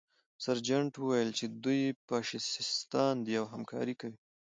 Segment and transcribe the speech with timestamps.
[0.43, 4.17] سرجنټ وویل چې دوی فاشیستان دي او همکاري کوي